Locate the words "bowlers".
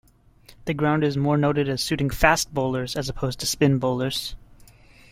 2.51-2.95, 3.77-4.35